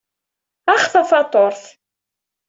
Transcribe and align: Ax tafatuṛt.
Ax 0.73 0.83
tafatuṛt. 0.93 1.63